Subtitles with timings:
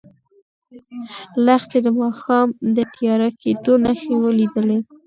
[1.45, 4.77] لښتې د ماښام د تیاره کېدو نښې ولیدې.